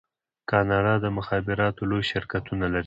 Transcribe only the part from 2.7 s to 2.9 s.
لري.